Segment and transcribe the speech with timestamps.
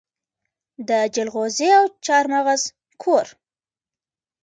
[0.87, 2.61] د جلغوزي او چارمغز
[3.01, 3.25] کور.